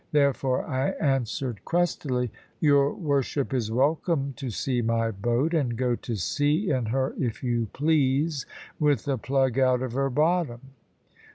Therefore 0.13 0.63
I 0.65 0.87
answered 0.93 1.63
crustily, 1.63 2.31
"Your 2.59 2.91
worship 2.91 3.53
is 3.53 3.71
welcome 3.71 4.33
to 4.37 4.49
see 4.49 4.81
my 4.81 5.11
boat, 5.11 5.53
and 5.53 5.77
go 5.77 5.95
to 5.95 6.15
sea 6.15 6.71
in 6.71 6.87
her 6.87 7.13
if 7.19 7.43
you 7.43 7.67
please, 7.71 8.47
with 8.79 9.05
the 9.05 9.19
plug 9.19 9.59
out 9.59 9.83
of 9.83 9.93
her 9.93 10.09
bottom. 10.09 10.61